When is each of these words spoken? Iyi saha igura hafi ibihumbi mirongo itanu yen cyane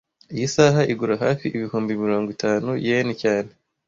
Iyi 0.33 0.47
saha 0.55 0.81
igura 0.91 1.15
hafi 1.23 1.45
ibihumbi 1.57 1.91
mirongo 2.03 2.27
itanu 2.35 2.69
yen 2.85 3.07
cyane 3.21 3.51